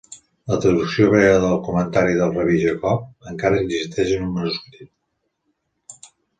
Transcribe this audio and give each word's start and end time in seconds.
La 0.51 0.55
traducció 0.61 1.03
hebrea 1.09 1.35
del 1.43 1.53
comentari 1.67 2.17
del 2.21 2.33
Rabí 2.39 2.57
Jacob 2.63 3.29
encara 3.35 3.61
existeix 3.67 4.17
en 4.19 4.27
un 4.31 4.35
manuscrit. 4.41 6.05